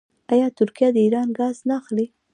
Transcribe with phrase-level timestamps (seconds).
[0.31, 2.05] آیا ترکیه د ایران ګاز نه اخلي؟